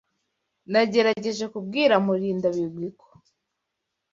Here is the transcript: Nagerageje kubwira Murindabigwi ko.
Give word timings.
Nagerageje 0.71 1.45
kubwira 1.53 1.93
Murindabigwi 2.05 2.87
ko. 2.99 3.07